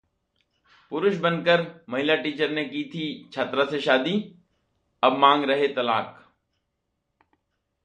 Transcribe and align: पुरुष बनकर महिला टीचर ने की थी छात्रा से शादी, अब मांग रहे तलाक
पुरुष 0.91 1.17
बनकर 1.17 1.65
महिला 1.89 2.15
टीचर 2.15 2.49
ने 2.49 2.63
की 2.65 2.83
थी 2.83 3.29
छात्रा 3.33 3.65
से 3.65 3.81
शादी, 3.81 4.17
अब 5.03 5.17
मांग 5.17 5.43
रहे 5.43 5.67
तलाक 5.67 6.17